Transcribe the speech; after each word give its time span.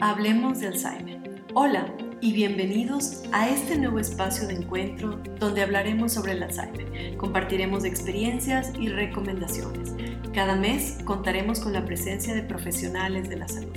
Hablemos 0.00 0.60
de 0.60 0.66
Alzheimer. 0.66 1.20
Hola 1.54 1.86
y 2.20 2.32
bienvenidos 2.32 3.22
a 3.32 3.48
este 3.48 3.78
nuevo 3.78 3.98
espacio 3.98 4.46
de 4.46 4.54
encuentro 4.54 5.20
donde 5.38 5.62
hablaremos 5.62 6.12
sobre 6.12 6.32
el 6.32 6.42
Alzheimer. 6.42 7.16
Compartiremos 7.16 7.84
experiencias 7.84 8.72
y 8.78 8.88
recomendaciones. 8.88 9.94
Cada 10.34 10.56
mes 10.56 10.98
contaremos 11.04 11.60
con 11.60 11.72
la 11.72 11.84
presencia 11.84 12.34
de 12.34 12.42
profesionales 12.42 13.28
de 13.28 13.36
la 13.36 13.48
salud. 13.48 13.72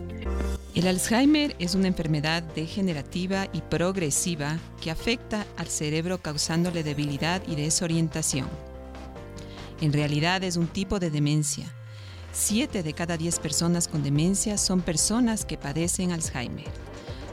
El 0.76 0.88
Alzheimer 0.88 1.56
es 1.58 1.74
una 1.74 1.88
enfermedad 1.88 2.44
degenerativa 2.44 3.48
y 3.54 3.62
progresiva 3.62 4.58
que 4.82 4.92
afecta 4.92 5.46
al 5.58 5.68
cerebro 5.68 6.18
causándole 6.18 6.84
debilidad 6.84 7.42
y 7.48 7.56
desorientación. 7.56 8.48
En 9.82 9.94
realidad 9.94 10.44
es 10.44 10.58
un 10.58 10.68
tipo 10.68 11.00
de 11.00 11.10
demencia. 11.12 11.74
Siete 12.32 12.84
de 12.84 12.94
cada 12.94 13.18
diez 13.18 13.40
personas 13.40 13.88
con 13.88 14.04
demencia 14.04 14.58
son 14.58 14.82
personas 14.82 15.46
que 15.46 15.58
padecen 15.58 16.12
Alzheimer. 16.12 16.72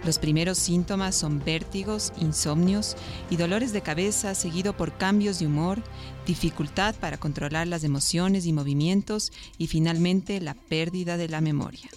Los 0.04 0.18
primeros 0.18 0.58
síntomas 0.58 1.14
son 1.14 1.44
vértigos, 1.44 2.12
insomnios 2.18 2.96
y 3.30 3.36
dolores 3.36 3.72
de 3.72 3.82
cabeza 3.82 4.34
seguido 4.34 4.76
por 4.76 4.96
cambios 4.96 5.38
de 5.38 5.46
humor, 5.46 5.80
dificultad 6.26 6.96
para 6.96 7.18
controlar 7.18 7.68
las 7.68 7.84
emociones 7.84 8.44
y 8.46 8.52
movimientos 8.52 9.32
y 9.58 9.68
finalmente 9.68 10.40
la 10.40 10.54
pérdida 10.54 11.16
de 11.16 11.28
la 11.28 11.40
memoria. 11.40 11.88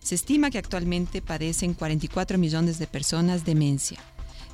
Se 0.00 0.16
estima 0.16 0.50
que 0.50 0.58
actualmente 0.58 1.22
padecen 1.22 1.74
44 1.74 2.38
millones 2.38 2.78
de 2.80 2.88
personas 2.88 3.44
demencia. 3.44 4.00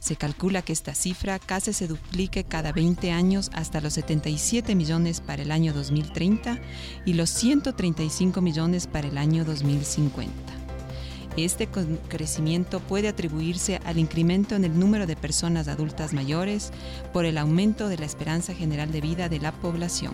Se 0.04 0.16
calcula 0.16 0.60
que 0.60 0.74
esta 0.74 0.94
cifra 0.94 1.38
casi 1.38 1.72
se 1.72 1.88
duplique 1.88 2.44
cada 2.44 2.72
20 2.72 3.10
años 3.10 3.50
hasta 3.54 3.80
los 3.80 3.94
77 3.94 4.74
millones 4.74 5.22
para 5.22 5.40
el 5.40 5.50
año 5.50 5.72
2030 5.72 6.58
y 7.06 7.14
los 7.14 7.30
135 7.30 8.42
millones 8.42 8.86
para 8.86 9.08
el 9.08 9.16
año 9.16 9.46
2050. 9.46 10.30
Este 11.38 11.68
crecimiento 12.08 12.80
puede 12.80 13.08
atribuirse 13.08 13.80
al 13.86 13.96
incremento 13.96 14.54
en 14.54 14.66
el 14.66 14.78
número 14.78 15.06
de 15.06 15.16
personas 15.16 15.68
adultas 15.68 16.12
mayores 16.12 16.70
por 17.14 17.24
el 17.24 17.38
aumento 17.38 17.88
de 17.88 17.96
la 17.96 18.04
esperanza 18.04 18.52
general 18.52 18.92
de 18.92 19.00
vida 19.00 19.30
de 19.30 19.40
la 19.40 19.52
población. 19.52 20.12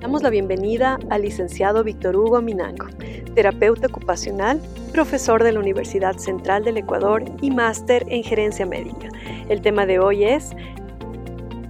Damos 0.00 0.20
la 0.20 0.30
bienvenida 0.30 0.98
al 1.10 1.22
licenciado 1.22 1.84
Víctor 1.84 2.16
Hugo 2.16 2.42
Minango, 2.42 2.88
terapeuta 3.36 3.86
ocupacional, 3.86 4.60
profesor 4.88 5.42
de 5.42 5.52
la 5.52 5.60
Universidad 5.60 6.18
Central 6.18 6.64
del 6.64 6.76
Ecuador 6.78 7.24
y 7.40 7.50
máster 7.50 8.04
en 8.08 8.22
gerencia 8.22 8.66
médica. 8.66 9.08
El 9.48 9.60
tema 9.60 9.86
de 9.86 9.98
hoy 9.98 10.24
es 10.24 10.50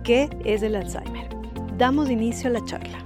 ¿qué 0.05 0.29
es 0.45 0.63
el 0.63 0.77
Alzheimer? 0.77 1.29
Damos 1.77 2.11
inicio 2.11 2.49
a 2.49 2.53
la 2.55 2.65
charla. 2.65 3.05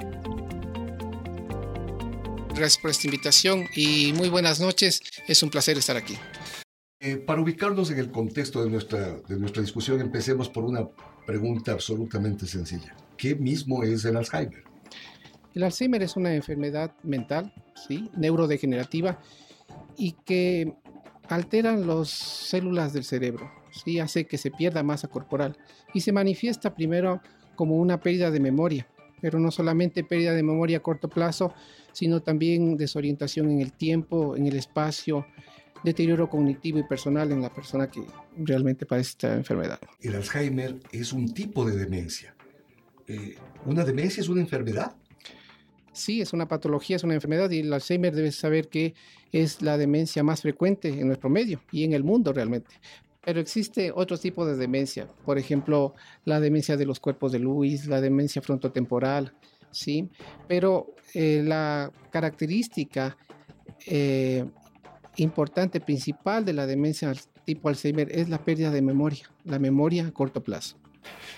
Gracias 2.54 2.78
por 2.78 2.90
esta 2.90 3.06
invitación 3.06 3.64
y 3.74 4.12
muy 4.12 4.28
buenas 4.28 4.60
noches. 4.60 5.02
Es 5.26 5.42
un 5.42 5.50
placer 5.50 5.78
estar 5.78 5.96
aquí. 5.96 6.16
Eh, 7.00 7.16
para 7.16 7.40
ubicarnos 7.40 7.90
en 7.90 7.98
el 7.98 8.10
contexto 8.10 8.62
de 8.62 8.70
nuestra, 8.70 9.16
de 9.28 9.36
nuestra 9.36 9.60
discusión, 9.60 10.00
empecemos 10.00 10.48
por 10.48 10.64
una 10.64 10.88
pregunta 11.26 11.72
absolutamente 11.72 12.46
sencilla. 12.46 12.94
¿Qué 13.16 13.34
mismo 13.34 13.82
es 13.82 14.04
el 14.04 14.16
Alzheimer? 14.16 14.62
El 15.54 15.64
Alzheimer 15.64 16.02
es 16.02 16.16
una 16.16 16.34
enfermedad 16.34 16.94
mental, 17.02 17.52
¿sí? 17.88 18.08
neurodegenerativa, 18.16 19.20
y 19.96 20.12
que 20.24 20.74
altera 21.28 21.76
las 21.76 22.08
células 22.08 22.92
del 22.92 23.04
cerebro, 23.04 23.50
¿sí? 23.70 23.98
hace 23.98 24.26
que 24.26 24.38
se 24.38 24.50
pierda 24.50 24.82
masa 24.82 25.08
corporal 25.08 25.56
y 25.94 26.00
se 26.00 26.12
manifiesta 26.12 26.74
primero 26.74 27.20
como 27.54 27.76
una 27.76 28.00
pérdida 28.00 28.30
de 28.30 28.40
memoria, 28.40 28.86
pero 29.20 29.38
no 29.38 29.50
solamente 29.50 30.04
pérdida 30.04 30.32
de 30.32 30.42
memoria 30.42 30.78
a 30.78 30.82
corto 30.82 31.08
plazo, 31.08 31.54
sino 31.92 32.20
también 32.20 32.76
desorientación 32.76 33.50
en 33.50 33.60
el 33.60 33.72
tiempo, 33.72 34.36
en 34.36 34.46
el 34.46 34.56
espacio, 34.56 35.26
deterioro 35.84 36.28
cognitivo 36.28 36.78
y 36.78 36.84
personal 36.84 37.32
en 37.32 37.42
la 37.42 37.52
persona 37.52 37.90
que 37.90 38.02
realmente 38.36 38.86
padece 38.86 39.10
esta 39.10 39.34
enfermedad. 39.34 39.80
El 40.00 40.14
Alzheimer 40.14 40.80
es 40.92 41.12
un 41.12 41.32
tipo 41.32 41.64
de 41.64 41.76
demencia. 41.76 42.34
Eh, 43.06 43.36
¿Una 43.66 43.84
demencia 43.84 44.20
es 44.20 44.28
una 44.28 44.40
enfermedad? 44.40 44.94
Sí, 45.92 46.22
es 46.22 46.32
una 46.32 46.48
patología, 46.48 46.96
es 46.96 47.04
una 47.04 47.14
enfermedad 47.14 47.50
y 47.50 47.60
el 47.60 47.72
Alzheimer 47.72 48.14
debe 48.14 48.32
saber 48.32 48.68
que 48.68 48.94
es 49.30 49.60
la 49.60 49.76
demencia 49.76 50.22
más 50.22 50.40
frecuente 50.42 50.88
en 50.88 51.06
nuestro 51.06 51.28
medio 51.28 51.60
y 51.70 51.84
en 51.84 51.92
el 51.92 52.02
mundo 52.02 52.32
realmente. 52.32 52.74
Pero 53.24 53.40
existe 53.40 53.92
otro 53.94 54.18
tipo 54.18 54.44
de 54.44 54.56
demencia, 54.56 55.06
por 55.24 55.38
ejemplo, 55.38 55.94
la 56.24 56.40
demencia 56.40 56.76
de 56.76 56.86
los 56.86 56.98
cuerpos 56.98 57.30
de 57.30 57.38
Lewis, 57.38 57.86
la 57.86 58.00
demencia 58.00 58.42
frontotemporal, 58.42 59.32
¿sí? 59.70 60.08
Pero 60.48 60.94
eh, 61.14 61.42
la 61.44 61.92
característica 62.10 63.16
eh, 63.86 64.44
importante, 65.16 65.80
principal 65.80 66.44
de 66.44 66.52
la 66.52 66.66
demencia 66.66 67.12
tipo 67.44 67.68
Alzheimer 67.68 68.10
es 68.10 68.28
la 68.28 68.38
pérdida 68.38 68.70
de 68.70 68.82
memoria, 68.82 69.30
la 69.44 69.58
memoria 69.58 70.06
a 70.06 70.12
corto 70.12 70.42
plazo. 70.42 70.81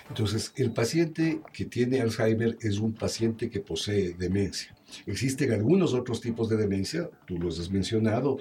Entonces, 0.09 0.53
el 0.55 0.71
paciente 0.71 1.41
que 1.51 1.65
tiene 1.65 2.01
Alzheimer 2.01 2.57
es 2.61 2.79
un 2.79 2.93
paciente 2.93 3.49
que 3.49 3.59
posee 3.59 4.13
demencia. 4.13 4.75
Existen 5.05 5.51
algunos 5.51 5.93
otros 5.93 6.21
tipos 6.21 6.49
de 6.49 6.57
demencia, 6.57 7.09
tú 7.25 7.37
los 7.37 7.59
has 7.59 7.69
mencionado, 7.71 8.37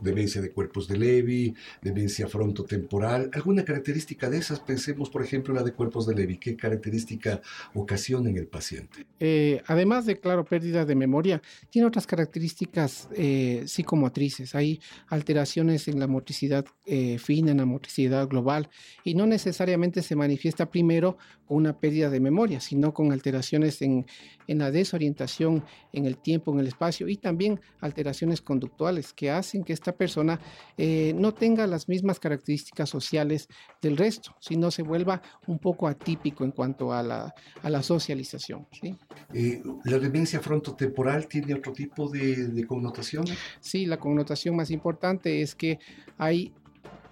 demencia 0.00 0.40
de 0.40 0.50
cuerpos 0.50 0.88
de 0.88 0.96
Levy, 0.96 1.54
demencia 1.82 2.26
frontotemporal, 2.28 3.30
alguna 3.32 3.64
característica 3.64 4.28
de 4.30 4.38
esas, 4.38 4.60
pensemos 4.60 5.10
por 5.10 5.22
ejemplo 5.22 5.54
la 5.54 5.62
de 5.62 5.72
cuerpos 5.72 6.06
de 6.06 6.14
Levy, 6.14 6.38
¿qué 6.38 6.56
característica 6.56 7.40
ocasiona 7.74 8.30
en 8.30 8.36
el 8.36 8.46
paciente? 8.46 9.06
Eh, 9.20 9.62
además 9.66 10.06
de, 10.06 10.18
claro, 10.18 10.44
pérdida 10.44 10.84
de 10.84 10.94
memoria, 10.94 11.42
tiene 11.70 11.86
otras 11.86 12.06
características 12.06 13.08
eh, 13.14 13.64
psicomotrices, 13.66 14.54
hay 14.54 14.80
alteraciones 15.08 15.88
en 15.88 15.98
la 15.98 16.06
motricidad 16.06 16.64
eh, 16.86 17.18
fina, 17.18 17.52
en 17.52 17.58
la 17.58 17.66
motricidad 17.66 18.28
global, 18.28 18.68
y 19.04 19.14
no 19.14 19.26
necesariamente 19.26 20.02
se 20.02 20.16
manifiesta 20.16 20.70
primero 20.70 21.16
con 21.46 21.58
una 21.58 21.78
pérdida 21.78 22.10
de 22.10 22.20
memoria, 22.20 22.60
sino 22.60 22.94
con 22.94 23.12
alteraciones 23.12 23.82
en, 23.82 24.06
en 24.46 24.58
la 24.58 24.70
desorientación 24.70 25.64
en 25.92 26.06
el 26.06 26.16
tiempo, 26.16 26.52
en 26.52 26.60
el 26.60 26.66
espacio, 26.66 27.08
y 27.08 27.16
también 27.16 27.60
alteraciones 27.80 28.40
conductuales 28.40 29.12
que 29.12 29.30
hacen 29.30 29.64
que 29.64 29.72
esta 29.84 29.92
persona 29.92 30.40
eh, 30.78 31.12
no 31.14 31.34
tenga 31.34 31.66
las 31.66 31.90
mismas 31.90 32.18
características 32.18 32.88
sociales 32.88 33.48
del 33.82 33.98
resto, 33.98 34.34
sino 34.40 34.70
se 34.70 34.82
vuelva 34.82 35.20
un 35.46 35.58
poco 35.58 35.86
atípico 35.86 36.42
en 36.42 36.52
cuanto 36.52 36.90
a 36.94 37.02
la, 37.02 37.34
a 37.62 37.68
la 37.68 37.82
socialización. 37.82 38.66
¿sí? 38.72 38.96
Eh, 39.34 39.62
¿La 39.84 39.98
demencia 39.98 40.40
frontotemporal 40.40 41.28
tiene 41.28 41.52
otro 41.52 41.74
tipo 41.74 42.08
de, 42.08 42.48
de 42.48 42.66
connotación? 42.66 43.26
Sí, 43.60 43.84
la 43.84 43.98
connotación 43.98 44.56
más 44.56 44.70
importante 44.70 45.42
es 45.42 45.54
que 45.54 45.78
hay 46.16 46.54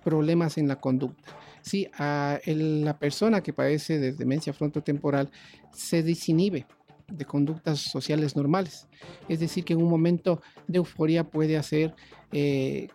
problemas 0.02 0.56
en 0.56 0.66
la 0.66 0.80
conducta. 0.80 1.36
Sí, 1.60 1.88
a 1.98 2.40
la 2.46 2.98
persona 2.98 3.42
que 3.42 3.52
padece 3.52 3.98
de 3.98 4.12
demencia 4.12 4.54
frontotemporal 4.54 5.30
se 5.72 6.02
desinhibe 6.02 6.66
de 7.16 7.24
conductas 7.24 7.80
sociales 7.80 8.36
normales. 8.36 8.88
Es 9.28 9.40
decir, 9.40 9.64
que 9.64 9.74
en 9.74 9.82
un 9.82 9.90
momento 9.90 10.40
de 10.66 10.78
euforia 10.78 11.24
puede 11.24 11.56
hacer 11.56 11.94
eh, 12.32 12.88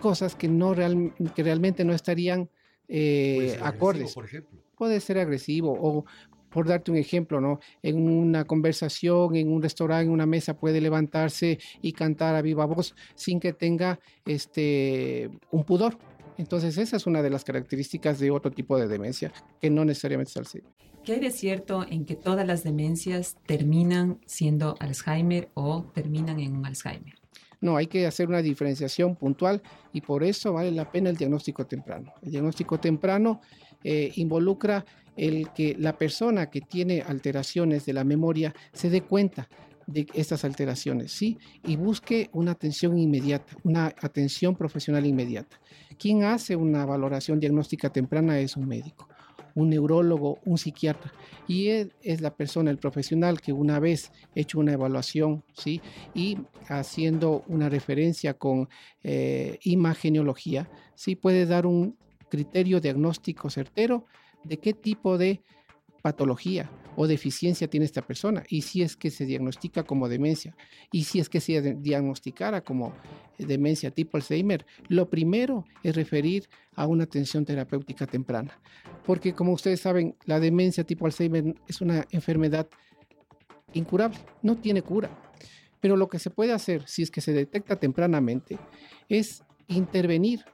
cosas 0.00 0.34
que, 0.34 0.48
no 0.48 0.74
real, 0.74 1.14
que 1.34 1.42
realmente 1.42 1.84
no 1.84 1.92
estarían 1.92 2.48
eh, 2.88 3.58
acordes. 3.62 4.14
Por 4.14 4.26
ejemplo. 4.26 4.58
Puede 4.76 5.00
ser 5.00 5.18
agresivo 5.18 5.72
o 5.72 6.04
por 6.50 6.66
darte 6.66 6.90
un 6.90 6.96
ejemplo, 6.96 7.40
¿no? 7.40 7.60
En 7.82 8.08
una 8.08 8.44
conversación, 8.44 9.36
en 9.36 9.52
un 9.52 9.62
restaurante, 9.62 10.06
en 10.06 10.10
una 10.10 10.26
mesa, 10.26 10.58
puede 10.58 10.80
levantarse 10.80 11.58
y 11.82 11.92
cantar 11.92 12.34
a 12.34 12.42
viva 12.42 12.64
voz 12.64 12.94
sin 13.14 13.40
que 13.40 13.52
tenga 13.52 13.98
este, 14.24 15.28
un 15.50 15.64
pudor. 15.64 15.98
Entonces, 16.38 16.78
esa 16.78 16.96
es 16.96 17.06
una 17.06 17.22
de 17.22 17.30
las 17.30 17.44
características 17.44 18.18
de 18.18 18.30
otro 18.30 18.50
tipo 18.50 18.78
de 18.78 18.88
demencia 18.88 19.32
que 19.60 19.70
no 19.70 19.84
necesariamente 19.84 20.30
es 20.30 20.36
Alzheimer. 20.36 20.72
¿Qué 21.06 21.12
hay 21.12 21.20
de 21.20 21.30
cierto 21.30 21.86
en 21.88 22.04
que 22.04 22.16
todas 22.16 22.44
las 22.44 22.64
demencias 22.64 23.36
terminan 23.46 24.18
siendo 24.26 24.74
Alzheimer 24.80 25.50
o 25.54 25.84
terminan 25.94 26.40
en 26.40 26.56
un 26.56 26.66
Alzheimer? 26.66 27.14
No, 27.60 27.76
hay 27.76 27.86
que 27.86 28.08
hacer 28.08 28.28
una 28.28 28.42
diferenciación 28.42 29.14
puntual 29.14 29.62
y 29.92 30.00
por 30.00 30.24
eso 30.24 30.54
vale 30.54 30.72
la 30.72 30.90
pena 30.90 31.08
el 31.08 31.16
diagnóstico 31.16 31.64
temprano. 31.64 32.12
El 32.22 32.32
diagnóstico 32.32 32.80
temprano 32.80 33.40
eh, 33.84 34.14
involucra 34.16 34.84
el 35.16 35.52
que 35.52 35.76
la 35.78 35.96
persona 35.96 36.50
que 36.50 36.60
tiene 36.60 37.02
alteraciones 37.02 37.86
de 37.86 37.92
la 37.92 38.02
memoria 38.02 38.52
se 38.72 38.90
dé 38.90 39.02
cuenta 39.02 39.48
de 39.86 40.08
estas 40.12 40.44
alteraciones, 40.44 41.12
¿sí? 41.12 41.38
Y 41.62 41.76
busque 41.76 42.30
una 42.32 42.50
atención 42.50 42.98
inmediata, 42.98 43.56
una 43.62 43.94
atención 44.02 44.56
profesional 44.56 45.06
inmediata. 45.06 45.56
Quien 46.00 46.24
hace 46.24 46.56
una 46.56 46.84
valoración 46.84 47.38
diagnóstica 47.38 47.90
temprana 47.90 48.40
es 48.40 48.56
un 48.56 48.66
médico 48.66 49.06
un 49.56 49.70
neurólogo, 49.70 50.38
un 50.44 50.58
psiquiatra. 50.58 51.12
Y 51.48 51.68
él 51.68 51.92
es 52.02 52.20
la 52.20 52.36
persona, 52.36 52.70
el 52.70 52.78
profesional 52.78 53.40
que 53.40 53.52
una 53.52 53.80
vez 53.80 54.12
hecho 54.34 54.60
una 54.60 54.74
evaluación, 54.74 55.42
¿sí? 55.54 55.80
Y 56.14 56.38
haciendo 56.68 57.42
una 57.48 57.68
referencia 57.68 58.34
con 58.34 58.68
eh, 59.02 59.58
imagenología, 59.62 60.70
¿sí? 60.94 61.16
Puede 61.16 61.46
dar 61.46 61.66
un 61.66 61.96
criterio 62.28 62.80
diagnóstico 62.80 63.50
certero 63.50 64.04
de 64.44 64.58
qué 64.58 64.74
tipo 64.74 65.16
de 65.16 65.42
patología 66.06 66.70
o 66.94 67.08
deficiencia 67.08 67.66
tiene 67.66 67.84
esta 67.84 68.00
persona 68.00 68.44
y 68.48 68.62
si 68.62 68.80
es 68.80 68.94
que 68.94 69.10
se 69.10 69.26
diagnostica 69.26 69.82
como 69.82 70.08
demencia 70.08 70.54
y 70.92 71.02
si 71.02 71.18
es 71.18 71.28
que 71.28 71.40
se 71.40 71.74
diagnosticara 71.74 72.60
como 72.60 72.94
demencia 73.38 73.90
tipo 73.90 74.16
Alzheimer, 74.16 74.64
lo 74.86 75.10
primero 75.10 75.64
es 75.82 75.96
referir 75.96 76.48
a 76.76 76.86
una 76.86 77.02
atención 77.02 77.44
terapéutica 77.44 78.06
temprana. 78.06 78.56
Porque 79.04 79.34
como 79.34 79.52
ustedes 79.52 79.80
saben, 79.80 80.14
la 80.26 80.38
demencia 80.38 80.84
tipo 80.84 81.06
Alzheimer 81.06 81.56
es 81.66 81.80
una 81.80 82.06
enfermedad 82.12 82.68
incurable, 83.72 84.18
no 84.42 84.56
tiene 84.58 84.82
cura. 84.82 85.10
Pero 85.80 85.96
lo 85.96 86.08
que 86.08 86.20
se 86.20 86.30
puede 86.30 86.52
hacer 86.52 86.86
si 86.86 87.02
es 87.02 87.10
que 87.10 87.20
se 87.20 87.32
detecta 87.32 87.74
tempranamente 87.74 88.60
es 89.08 89.42
intervenir 89.66 90.44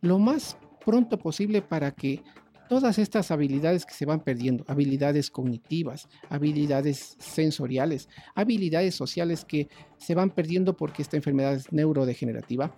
lo 0.00 0.20
más 0.20 0.56
pronto 0.84 1.18
posible 1.18 1.60
para 1.60 1.90
que 1.90 2.22
todas 2.68 2.98
estas 2.98 3.30
habilidades 3.30 3.86
que 3.86 3.94
se 3.94 4.06
van 4.06 4.20
perdiendo, 4.20 4.64
habilidades 4.68 5.30
cognitivas, 5.30 6.08
habilidades 6.28 7.16
sensoriales, 7.18 8.08
habilidades 8.34 8.94
sociales 8.94 9.44
que 9.44 9.68
se 9.98 10.14
van 10.14 10.30
perdiendo 10.30 10.76
porque 10.76 11.02
esta 11.02 11.16
enfermedad 11.16 11.54
es 11.54 11.72
neurodegenerativa, 11.72 12.74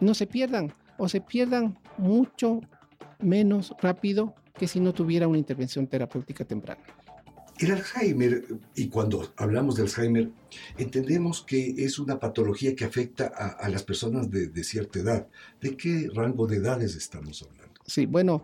no 0.00 0.14
se 0.14 0.26
pierdan 0.26 0.72
o 0.98 1.08
se 1.08 1.20
pierdan 1.20 1.78
mucho 1.98 2.60
menos 3.18 3.74
rápido 3.80 4.34
que 4.58 4.68
si 4.68 4.80
no 4.80 4.92
tuviera 4.92 5.28
una 5.28 5.38
intervención 5.38 5.86
terapéutica 5.86 6.44
temprana. 6.44 6.82
El 7.58 7.72
Alzheimer, 7.72 8.42
y 8.74 8.88
cuando 8.88 9.34
hablamos 9.36 9.76
de 9.76 9.82
Alzheimer, 9.82 10.30
entendemos 10.78 11.42
que 11.42 11.74
es 11.84 11.98
una 11.98 12.18
patología 12.18 12.74
que 12.74 12.86
afecta 12.86 13.26
a, 13.26 13.68
las 13.68 13.82
personas 13.82 14.30
de, 14.30 14.64
cierta 14.64 14.98
edad. 14.98 15.28
¿De 15.60 15.76
qué 15.76 16.08
rango 16.14 16.46
de 16.46 16.56
edades 16.56 16.94
estamos 16.94 17.42
hablando? 17.42 17.59
Sí, 17.90 18.06
bueno, 18.06 18.42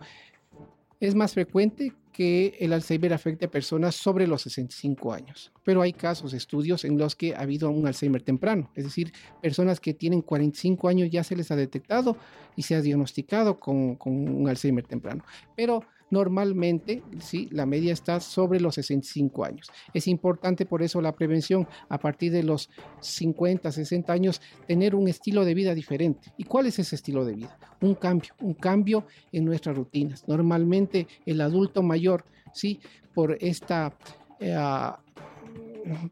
es 0.98 1.14
más 1.14 1.34
frecuente 1.34 1.92
que 2.12 2.56
el 2.58 2.72
Alzheimer 2.72 3.12
afecte 3.12 3.44
a 3.44 3.50
personas 3.50 3.94
sobre 3.94 4.26
los 4.26 4.42
65 4.42 5.12
años, 5.12 5.52
pero 5.62 5.82
hay 5.82 5.92
casos, 5.92 6.32
estudios 6.32 6.84
en 6.84 6.96
los 6.96 7.14
que 7.14 7.34
ha 7.34 7.40
habido 7.40 7.70
un 7.70 7.86
Alzheimer 7.86 8.22
temprano, 8.22 8.70
es 8.74 8.84
decir, 8.84 9.12
personas 9.42 9.78
que 9.78 9.92
tienen 9.92 10.22
45 10.22 10.88
años 10.88 11.10
ya 11.10 11.22
se 11.22 11.36
les 11.36 11.50
ha 11.50 11.56
detectado 11.56 12.16
y 12.56 12.62
se 12.62 12.74
ha 12.74 12.80
diagnosticado 12.80 13.60
con, 13.60 13.96
con 13.96 14.12
un 14.14 14.48
Alzheimer 14.48 14.86
temprano. 14.86 15.24
Pero 15.54 15.84
Normalmente, 16.10 17.02
sí, 17.18 17.48
la 17.50 17.66
media 17.66 17.92
está 17.92 18.20
sobre 18.20 18.60
los 18.60 18.76
65 18.76 19.44
años. 19.44 19.70
Es 19.92 20.06
importante 20.06 20.64
por 20.64 20.82
eso 20.82 21.00
la 21.00 21.16
prevención 21.16 21.66
a 21.88 21.98
partir 21.98 22.32
de 22.32 22.42
los 22.42 22.70
50, 23.00 23.72
60 23.72 24.12
años, 24.12 24.40
tener 24.66 24.94
un 24.94 25.08
estilo 25.08 25.44
de 25.44 25.54
vida 25.54 25.74
diferente. 25.74 26.32
¿Y 26.36 26.44
cuál 26.44 26.66
es 26.66 26.78
ese 26.78 26.94
estilo 26.94 27.24
de 27.24 27.34
vida? 27.34 27.58
Un 27.80 27.94
cambio, 27.94 28.34
un 28.40 28.54
cambio 28.54 29.06
en 29.32 29.44
nuestras 29.44 29.76
rutinas. 29.76 30.26
Normalmente 30.28 31.08
el 31.26 31.40
adulto 31.40 31.82
mayor, 31.82 32.24
sí, 32.52 32.80
por 33.14 33.36
esta, 33.40 33.96
eh, 34.38 34.56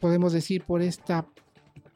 podemos 0.00 0.32
decir, 0.32 0.64
por 0.64 0.82
esta 0.82 1.26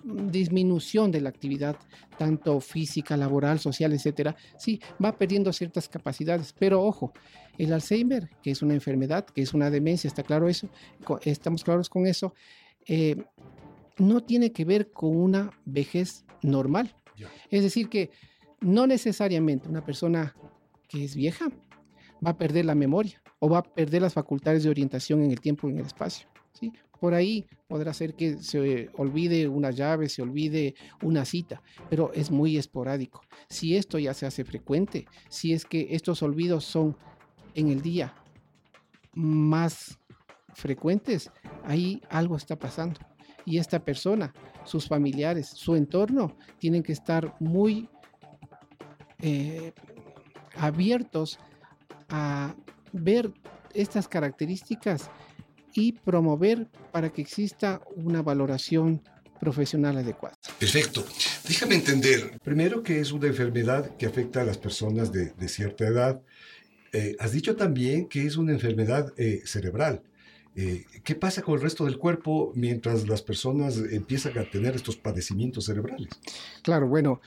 disminución 0.08 1.10
de 1.10 1.20
la 1.20 1.28
actividad, 1.28 1.76
tanto 2.16 2.60
física, 2.60 3.16
laboral, 3.16 3.58
social, 3.58 3.93
etcétera, 3.93 4.37
sí, 4.56 4.81
va 5.02 5.16
perdiendo 5.16 5.52
ciertas 5.52 5.88
capacidades. 5.88 6.55
Pero 6.58 6.82
ojo, 6.82 7.12
el 7.58 7.72
Alzheimer, 7.72 8.31
que 8.43 8.50
es 8.50 8.62
una 8.62 8.75
enfermedad, 8.75 9.26
que 9.26 9.43
es 9.43 9.55
una 9.55 9.70
demencia, 9.70 10.08
está 10.08 10.22
claro 10.22 10.49
eso, 10.49 10.69
estamos 11.22 11.64
claros 11.64 11.88
con 11.88 12.06
eso, 12.06 12.34
eh, 12.87 13.16
no 13.99 14.22
tiene 14.22 14.52
que 14.52 14.64
ver 14.64 14.90
con 14.90 15.16
una 15.16 15.50
vejez 15.64 16.25
normal. 16.43 16.94
Es 17.50 17.62
decir, 17.62 17.88
que 17.88 18.10
no 18.60 18.87
necesariamente 18.87 19.69
una 19.69 19.84
persona 19.84 20.37
que 20.88 21.05
es 21.05 21.16
vieja 21.16 21.49
va 22.25 22.31
a 22.31 22.38
perder 22.38 22.64
la 22.64 22.75
memoria 22.75 23.20
o 23.40 23.49
va 23.49 23.58
a 23.58 23.62
perder 23.62 24.02
las 24.02 24.14
facultades 24.14 24.62
de 24.62 24.70
orientación 24.70 25.22
en 25.22 25.31
el 25.31 25.40
tiempo 25.40 25.69
y 25.69 25.72
en 25.72 25.81
el 25.81 25.87
espacio. 25.87 26.28
Por 27.00 27.14
ahí 27.14 27.46
podrá 27.69 27.93
ser 27.94 28.14
que 28.14 28.38
se 28.38 28.90
olvide 28.96 29.46
una 29.46 29.70
llave, 29.70 30.08
se 30.08 30.22
olvide 30.22 30.75
una 31.02 31.25
cita, 31.25 31.62
pero 31.88 32.12
es 32.12 32.31
muy 32.31 32.56
esporádico. 32.56 33.22
Si 33.49 33.76
esto 33.76 33.99
ya 33.99 34.14
se 34.14 34.26
hace 34.26 34.44
frecuente, 34.44 35.06
si 35.28 35.52
es 35.52 35.64
que 35.64 35.88
estos 35.90 36.22
olvidos 36.22 36.64
son 36.64 36.96
en 37.55 37.69
el 37.69 37.82
día 37.82 38.14
más 39.14 39.99
frecuentes, 40.55 41.31
ahí 41.64 42.02
algo 42.10 42.37
está 42.37 42.58
pasando. 42.58 43.00
Y 43.44 43.58
esta 43.58 43.84
persona, 43.84 44.34
sus 44.64 44.88
familiares, 44.88 45.49
su 45.49 45.76
entorno, 45.76 46.37
tienen 46.58 46.82
que 46.82 46.93
estar 46.93 47.34
muy 47.40 47.88
eh, 49.20 49.72
abiertos 50.56 51.38
a 52.08 52.55
ver 52.93 53.32
estas 53.75 54.08
características 54.08 55.10
y 55.79 55.93
promover 55.93 56.67
para 56.91 57.11
que 57.11 57.23
exista 57.23 57.81
una 57.95 58.21
valoración 58.21 59.01
profesional 59.41 59.97
adecuada. 59.97 60.37
Perfecto. 60.59 61.05
Déjame 61.47 61.77
entender, 61.77 62.41
primero 62.43 62.83
que 62.83 62.99
es 62.99 63.13
una 63.13 63.29
enfermedad 63.29 63.97
que 63.97 64.07
afecta 64.07 64.41
a 64.41 64.45
las 64.45 64.59
personas 64.59 65.13
de, 65.13 65.49
cierta 65.49 65.87
edad. 65.87 66.21
Eh, 66.93 67.15
has 67.21 67.31
dicho 67.31 67.55
también 67.55 68.09
que 68.09 68.27
es 68.27 68.37
una 68.37 68.53
enfermedad 68.53 69.13
eh, 69.17 69.43
cerebral. 69.45 70.03
Eh, 70.57 70.85
¿Qué 71.05 71.15
pasa 71.15 71.43
con 71.43 71.55
el 71.55 71.61
resto 71.61 71.85
del 71.85 71.99
cuerpo 71.99 72.51
mientras 72.57 73.07
las 73.07 73.23
personas 73.23 73.77
empiezan 73.77 74.37
a 74.39 74.51
tener 74.51 74.75
estos 74.75 74.97
padecimientos 74.97 75.67
cerebrales? 75.67 76.09
Claro, 76.63 76.89
bueno, 76.89 77.21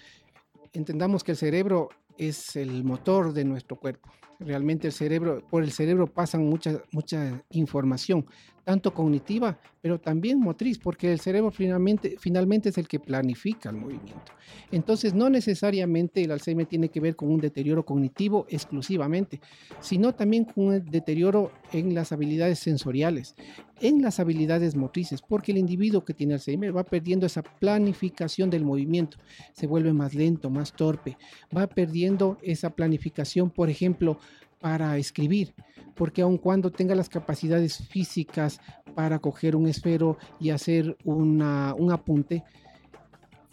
entendamos 0.74 1.24
que 1.24 1.32
el 1.32 1.38
cerebro 1.38 1.88
es 2.18 2.58
el 2.58 2.84
motor 2.84 3.32
de 3.32 3.46
nuestro 3.46 3.78
cuerpo. 3.78 4.12
Realmente 4.44 4.88
el 4.88 4.94
cerebro, 4.94 5.44
por 5.50 5.64
el 5.64 5.72
cerebro 5.72 6.08
pasan 6.08 6.46
mucha, 6.48 6.82
mucha 6.92 7.44
información, 7.52 8.26
tanto 8.64 8.94
cognitiva, 8.94 9.60
pero 9.82 10.00
también 10.00 10.40
motriz, 10.40 10.78
porque 10.78 11.12
el 11.12 11.20
cerebro 11.20 11.52
finalmente, 11.52 12.16
finalmente 12.20 12.70
es 12.70 12.78
el 12.78 12.88
que 12.88 13.00
planifica 13.00 13.70
el 13.70 13.78
movimiento. 13.78 14.32
Entonces, 14.72 15.14
no 15.14 15.30
necesariamente 15.30 16.24
el 16.24 16.32
Alzheimer 16.32 16.68
tiene 16.68 16.90
que 16.90 17.00
ver 17.00 17.16
con 17.16 17.32
un 17.32 17.40
deterioro 17.40 17.84
cognitivo 17.84 18.46
exclusivamente, 18.50 19.42
sino 19.80 20.14
también 20.14 20.46
con 20.46 20.66
un 20.66 20.86
deterioro 20.86 21.52
en 21.74 21.94
las 21.94 22.12
habilidades 22.12 22.60
sensoriales, 22.60 23.36
en 23.80 24.02
las 24.02 24.20
habilidades 24.20 24.76
motrices, 24.76 25.22
porque 25.22 25.52
el 25.52 25.58
individuo 25.58 26.06
que 26.06 26.14
tiene 26.14 26.36
Alzheimer 26.36 26.76
va 26.76 26.84
perdiendo 26.84 27.26
esa 27.26 27.42
planificación 27.42 28.50
del 28.50 28.64
movimiento, 28.64 29.18
se 29.54 29.68
vuelve 29.68 29.94
más 29.94 30.14
lento, 30.14 30.50
más 30.50 30.74
torpe, 30.74 31.18
va 31.56 31.68
perdiendo 31.68 32.38
esa 32.42 32.70
planificación, 32.70 33.50
por 33.50 33.70
ejemplo, 33.70 34.20
para 34.62 34.98
escribir, 34.98 35.54
porque 35.96 36.22
aun 36.22 36.38
cuando 36.38 36.72
tenga 36.72 36.96
las 36.96 37.10
capacidades 37.10 37.78
físicas 37.90 38.62
para 38.96 39.20
coger 39.20 39.56
un 39.56 39.68
esfero 39.68 40.18
y 40.40 40.52
hacer 40.52 40.96
un 41.04 41.92
apunte, 41.92 42.44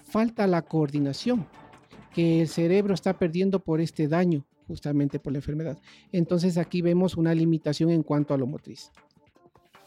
falta 0.04 0.46
la 0.46 0.62
coordinación 0.62 1.46
que 2.12 2.40
el 2.40 2.48
cerebro 2.48 2.94
está 2.94 3.18
perdiendo 3.18 3.60
por 3.60 3.80
este 3.80 4.08
daño, 4.08 4.44
justamente 4.66 5.18
por 5.18 5.32
la 5.32 5.38
enfermedad. 5.38 5.78
Entonces 6.12 6.58
aquí 6.58 6.82
vemos 6.82 7.16
una 7.16 7.34
limitación 7.34 7.90
en 7.90 8.02
cuanto 8.02 8.34
a 8.34 8.38
lo 8.38 8.46
motriz. 8.46 8.90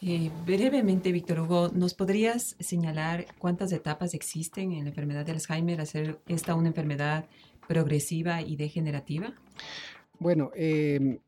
Eh, 0.04 0.30
brevemente, 0.44 1.12
Víctor 1.12 1.40
Hugo, 1.40 1.70
¿nos 1.72 1.94
podrías 1.94 2.56
señalar 2.58 3.26
cuántas 3.38 3.70
etapas 3.70 4.14
existen 4.14 4.72
en 4.72 4.84
la 4.84 4.90
enfermedad 4.90 5.24
de 5.24 5.32
Alzheimer, 5.32 5.80
hacer 5.80 6.18
esta 6.26 6.56
una 6.56 6.68
enfermedad 6.68 7.26
progresiva 7.68 8.42
y 8.42 8.56
degenerativa? 8.56 9.34
Bueno, 10.22 10.52
em, 10.54 11.18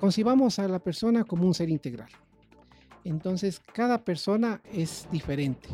concibamos 0.00 0.58
a 0.58 0.66
la 0.66 0.78
persona 0.78 1.24
como 1.24 1.46
un 1.46 1.52
ser 1.52 1.68
integral. 1.68 2.08
Entonces, 3.04 3.60
cada 3.60 4.02
persona 4.02 4.62
es 4.72 5.06
diferente. 5.12 5.68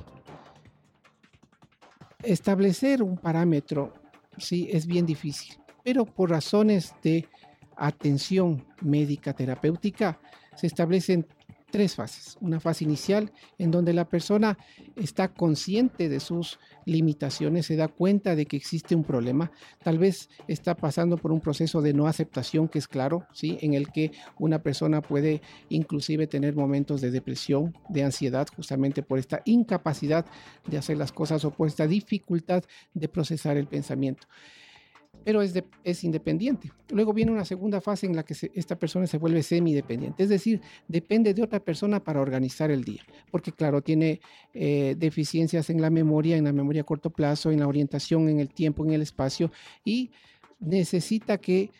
Establecer 2.20 3.04
un 3.04 3.16
parámetro, 3.18 3.94
sí, 4.36 4.68
es 4.72 4.84
bien 4.84 5.06
difícil, 5.06 5.56
pero 5.84 6.04
por 6.04 6.30
razones 6.30 6.92
de 7.04 7.28
atención 7.76 8.66
médica 8.80 9.32
terapéutica 9.32 10.18
se 10.56 10.66
establecen 10.66 11.24
tres 11.72 11.96
fases. 11.96 12.36
Una 12.40 12.60
fase 12.60 12.84
inicial 12.84 13.32
en 13.58 13.72
donde 13.72 13.92
la 13.92 14.08
persona 14.08 14.58
está 14.94 15.28
consciente 15.32 16.08
de 16.08 16.20
sus 16.20 16.60
limitaciones, 16.84 17.66
se 17.66 17.76
da 17.76 17.88
cuenta 17.88 18.36
de 18.36 18.46
que 18.46 18.56
existe 18.56 18.94
un 18.94 19.02
problema, 19.02 19.50
tal 19.82 19.98
vez 19.98 20.28
está 20.46 20.76
pasando 20.76 21.16
por 21.16 21.32
un 21.32 21.40
proceso 21.40 21.80
de 21.80 21.94
no 21.94 22.06
aceptación 22.06 22.68
que 22.68 22.78
es 22.78 22.86
claro, 22.86 23.26
¿sí? 23.32 23.58
en 23.62 23.74
el 23.74 23.90
que 23.90 24.12
una 24.38 24.62
persona 24.62 25.00
puede 25.00 25.40
inclusive 25.70 26.26
tener 26.26 26.54
momentos 26.54 27.00
de 27.00 27.10
depresión, 27.10 27.76
de 27.88 28.04
ansiedad, 28.04 28.46
justamente 28.54 29.02
por 29.02 29.18
esta 29.18 29.40
incapacidad 29.46 30.26
de 30.66 30.78
hacer 30.78 30.98
las 30.98 31.10
cosas 31.10 31.44
o 31.44 31.50
por 31.52 31.68
esta 31.68 31.86
dificultad 31.86 32.62
de 32.92 33.08
procesar 33.08 33.56
el 33.56 33.66
pensamiento 33.66 34.28
pero 35.24 35.42
es, 35.42 35.54
es 35.84 36.04
independiente. 36.04 36.70
Luego 36.90 37.12
viene 37.12 37.32
una 37.32 37.44
segunda 37.44 37.80
fase 37.80 38.06
en 38.06 38.16
la 38.16 38.22
que 38.22 38.34
esta 38.54 38.76
persona 38.76 39.06
se 39.06 39.18
vuelve 39.18 39.42
semidependiente, 39.42 40.22
es 40.22 40.28
decir, 40.28 40.60
depende 40.88 41.34
de 41.34 41.42
otra 41.42 41.60
persona 41.60 42.02
para 42.02 42.20
organizar 42.20 42.70
el 42.70 42.84
día, 42.84 43.02
porque 43.30 43.52
claro, 43.52 43.82
tiene 43.82 44.20
eh, 44.54 44.94
deficiencias 44.98 45.70
en 45.70 45.80
la 45.80 45.90
memoria, 45.90 46.36
en 46.36 46.44
la 46.44 46.52
memoria 46.52 46.82
a 46.82 46.84
corto 46.84 47.10
plazo, 47.10 47.50
en 47.50 47.60
la 47.60 47.68
orientación, 47.68 48.28
en 48.28 48.40
el 48.40 48.48
tiempo, 48.48 48.84
en 48.84 48.92
el 48.92 49.02
espacio, 49.02 49.50
y 49.84 50.10
necesita 50.60 51.38
que 51.38 51.70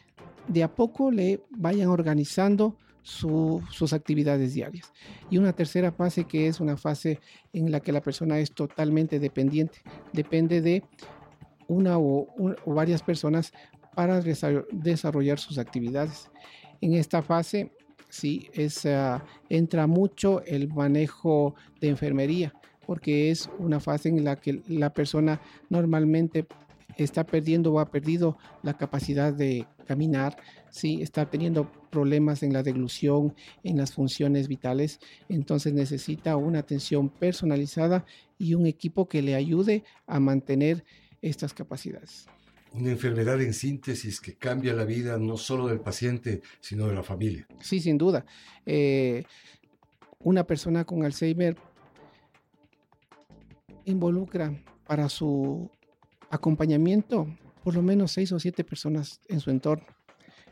de 0.48 0.62
a 0.62 0.74
poco 0.74 1.10
le 1.10 1.40
vayan 1.50 1.88
organizando 1.88 2.76
sus 3.02 3.92
actividades 3.92 4.54
diarias. 4.54 4.92
Y 5.30 5.38
una 5.38 5.52
tercera 5.52 5.90
fase 5.90 6.24
que 6.24 6.46
es 6.46 6.60
una 6.60 6.76
fase 6.76 7.18
en 7.52 7.70
la 7.72 7.80
que 7.80 7.92
la 7.92 8.00
persona 8.00 8.38
es 8.38 8.52
totalmente 8.52 9.18
dependiente, 9.18 9.78
depende 10.12 10.60
de 10.60 10.84
una 11.68 11.98
o, 11.98 12.26
varias 12.66 13.02
personas 13.02 13.52
para 13.94 14.20
desarrollar 14.20 15.38
sus 15.38 15.58
actividades. 15.58 16.30
En 16.80 16.94
esta 16.94 17.22
fase, 17.22 17.72
sí, 18.08 18.48
es, 18.54 18.86
ah, 18.86 19.24
entra 19.48 19.86
mucho 19.86 20.42
el 20.44 20.68
manejo 20.68 21.54
de 21.80 21.88
enfermería, 21.88 22.52
porque 22.86 23.30
es 23.30 23.50
una 23.58 23.80
fase 23.80 24.08
en 24.08 24.24
la 24.24 24.36
que 24.36 24.62
la 24.68 24.92
persona 24.92 25.40
normalmente 25.68 26.46
está 26.96 27.24
perdiendo 27.24 27.72
o 27.72 27.80
ha 27.80 27.90
perdido 27.90 28.36
la 28.62 28.76
capacidad 28.76 29.32
de 29.32 29.66
caminar, 29.86 30.36
¿sí? 30.70 31.02
está 31.02 31.28
teniendo 31.28 31.70
problemas 31.90 32.42
en 32.42 32.52
la 32.52 32.62
deglución, 32.62 33.34
en 33.62 33.76
las 33.76 33.92
funciones 33.92 34.48
vitales, 34.48 35.00
entonces 35.28 35.72
necesita 35.72 36.36
una 36.36 36.60
atención 36.60 37.08
personalizada 37.08 38.04
y 38.38 38.54
un 38.54 38.66
equipo 38.66 39.08
que 39.08 39.22
le 39.22 39.34
ayude 39.34 39.84
a 40.06 40.20
mantener 40.20 40.84
estas 41.22 41.54
capacidades. 41.54 42.26
Una 42.72 42.90
enfermedad 42.90 43.40
en 43.40 43.54
síntesis 43.54 44.20
que 44.20 44.34
cambia 44.34 44.74
la 44.74 44.84
vida 44.84 45.18
no 45.18 45.36
solo 45.36 45.68
del 45.68 45.80
paciente, 45.80 46.42
sino 46.60 46.86
de 46.86 46.94
la 46.94 47.02
familia. 47.02 47.46
Sí, 47.60 47.80
sin 47.80 47.98
duda. 47.98 48.24
Eh, 48.66 49.24
una 50.20 50.44
persona 50.44 50.84
con 50.84 51.04
Alzheimer 51.04 51.56
involucra 53.84 54.62
para 54.86 55.08
su 55.08 55.70
acompañamiento 56.30 57.26
por 57.62 57.74
lo 57.74 57.82
menos 57.82 58.12
seis 58.12 58.32
o 58.32 58.40
siete 58.40 58.64
personas 58.64 59.20
en 59.28 59.40
su 59.40 59.50
entorno. 59.50 59.86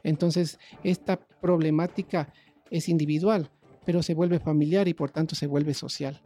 Entonces, 0.02 0.58
esta 0.84 1.16
problemática 1.16 2.32
es 2.70 2.88
individual, 2.88 3.50
pero 3.84 4.02
se 4.02 4.14
vuelve 4.14 4.38
familiar 4.38 4.88
y 4.88 4.94
por 4.94 5.10
tanto 5.10 5.34
se 5.34 5.46
vuelve 5.46 5.74
social. 5.74 6.22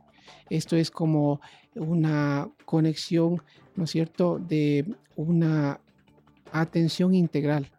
Esto 0.51 0.77
es 0.77 0.91
como 0.91 1.41
una 1.75 2.49
conexión, 2.65 3.43
¿no 3.77 3.85
es 3.85 3.91
cierto?, 3.91 4.39
de 4.39 4.85
una 5.17 5.81
atención 6.53 7.15
integral. 7.15 7.71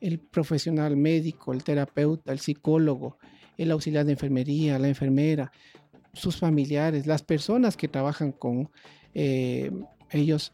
El 0.00 0.18
profesional 0.18 0.96
médico, 0.96 1.52
el 1.52 1.64
terapeuta, 1.64 2.32
el 2.32 2.38
psicólogo, 2.38 3.18
el 3.56 3.70
auxiliar 3.70 4.04
de 4.06 4.12
enfermería, 4.12 4.78
la 4.78 4.88
enfermera, 4.88 5.50
sus 6.12 6.36
familiares, 6.36 7.06
las 7.06 7.22
personas 7.22 7.76
que 7.76 7.88
trabajan 7.88 8.32
con 8.32 8.70
eh, 9.14 9.70
ellos 10.10 10.52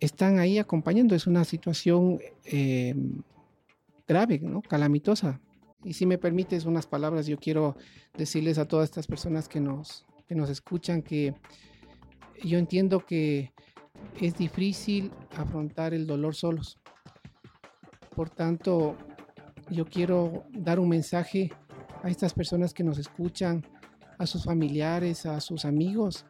están 0.00 0.38
ahí 0.38 0.58
acompañando. 0.58 1.14
Es 1.14 1.26
una 1.26 1.44
situación 1.44 2.20
eh, 2.44 2.94
grave, 4.06 4.40
¿no? 4.42 4.62
calamitosa. 4.62 5.40
Y 5.86 5.92
si 5.92 6.04
me 6.04 6.18
permites 6.18 6.64
unas 6.64 6.86
palabras, 6.86 7.26
yo 7.26 7.38
quiero 7.38 7.76
decirles 8.18 8.58
a 8.58 8.66
todas 8.66 8.90
estas 8.90 9.06
personas 9.06 9.48
que 9.48 9.60
nos, 9.60 10.04
que 10.26 10.34
nos 10.34 10.50
escuchan 10.50 11.00
que 11.00 11.32
yo 12.42 12.58
entiendo 12.58 13.06
que 13.06 13.52
es 14.20 14.34
difícil 14.34 15.12
afrontar 15.36 15.94
el 15.94 16.06
dolor 16.06 16.34
solos. 16.34 16.80
Por 18.16 18.30
tanto, 18.30 18.96
yo 19.70 19.84
quiero 19.84 20.44
dar 20.50 20.80
un 20.80 20.88
mensaje 20.88 21.52
a 22.02 22.10
estas 22.10 22.34
personas 22.34 22.74
que 22.74 22.82
nos 22.82 22.98
escuchan, 22.98 23.64
a 24.18 24.26
sus 24.26 24.42
familiares, 24.42 25.24
a 25.24 25.40
sus 25.40 25.64
amigos, 25.64 26.26